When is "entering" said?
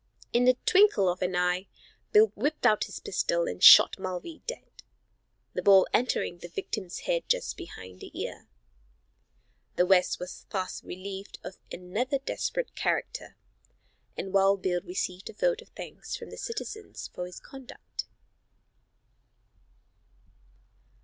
5.93-6.39